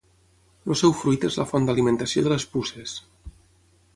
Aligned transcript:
El 0.71 0.77
seu 0.79 0.93
fruit 1.01 1.27
és 1.27 1.37
la 1.41 1.45
font 1.51 1.69
d'alimentació 1.69 2.25
de 2.29 2.33
les 2.35 2.47
puces. 2.55 2.95